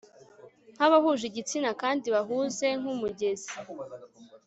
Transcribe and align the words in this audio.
Nkabahuje 0.75 1.23
igitsina 1.27 1.69
kandi 1.81 2.05
bahuze 2.15 2.67
nkumugezi 2.79 3.51